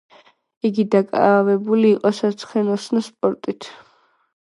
[0.69, 3.73] იგი დაკავებული იყო საცხენოსნო სპორტით.